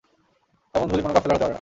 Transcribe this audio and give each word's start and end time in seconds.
এমন 0.75 0.87
ধূলি 0.89 1.01
কোন 1.03 1.11
কাফেলার 1.13 1.35
হতে 1.35 1.39
পারে 1.45 1.49
না। 1.49 1.49